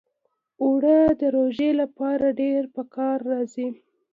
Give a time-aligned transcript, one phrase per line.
[0.63, 3.67] اوړه د روژې لپاره ډېر پکار راځي